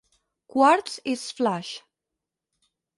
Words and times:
Quartz 0.53 0.95
i 1.13 1.15
Sflash. 1.25 1.73